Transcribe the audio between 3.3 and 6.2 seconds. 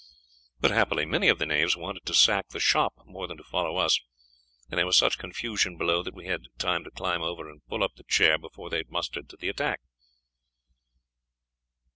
to follow us, and there was such confusion below, that